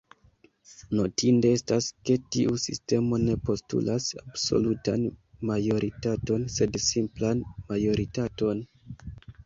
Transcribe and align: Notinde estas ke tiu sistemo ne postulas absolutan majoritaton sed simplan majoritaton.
Notinde 0.99 1.51
estas 1.57 1.89
ke 2.09 2.15
tiu 2.37 2.55
sistemo 2.63 3.21
ne 3.27 3.37
postulas 3.51 4.09
absolutan 4.23 5.07
majoritaton 5.53 6.51
sed 6.59 6.83
simplan 6.91 7.49
majoritaton. 7.73 8.69